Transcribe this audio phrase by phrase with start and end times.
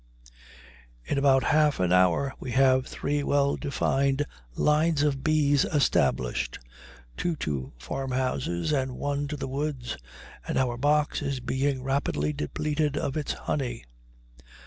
[1.05, 6.57] In about half an hour we have three well defined lines of bees established,
[7.17, 9.97] two to farmhouses and one to the woods,
[10.47, 13.85] and our box is being rapidly depleted of its honey.